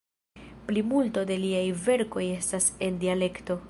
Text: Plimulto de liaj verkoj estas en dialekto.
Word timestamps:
Plimulto 0.69 1.25
de 1.33 1.37
liaj 1.43 1.63
verkoj 1.85 2.27
estas 2.41 2.71
en 2.89 3.03
dialekto. 3.07 3.59